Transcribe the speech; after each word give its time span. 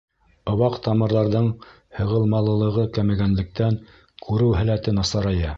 Ваҡ 0.61 0.77
тамырҙарҙың 0.87 1.49
һығылмалылығы 1.99 2.89
кәмегәнлектән, 2.97 3.81
күреү 4.27 4.61
һәләте 4.63 4.99
насарая. 5.03 5.49